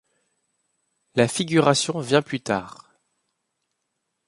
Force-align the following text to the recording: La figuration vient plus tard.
La 1.13 1.27
figuration 1.27 1.99
vient 1.99 2.23
plus 2.23 2.41
tard. 2.41 2.89